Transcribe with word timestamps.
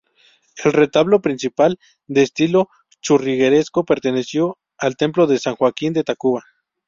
El 0.65 0.73
retablo 0.73 1.21
principal, 1.21 1.77
de 2.07 2.23
estilo 2.23 2.69
churrigueresco 3.01 3.85
perteneció 3.85 4.57
al 4.79 4.97
templo 4.97 5.27
de 5.27 5.37
San 5.37 5.55
Joaquín 5.55 5.93
de 5.93 6.03
Tacuba. 6.03 6.43